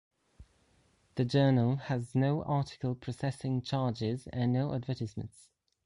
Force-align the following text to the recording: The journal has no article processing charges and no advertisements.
The 1.13 1.25
journal 1.25 1.75
has 1.75 2.15
no 2.15 2.41
article 2.41 2.95
processing 2.95 3.61
charges 3.61 4.25
and 4.33 4.51
no 4.51 4.73
advertisements. 4.73 5.51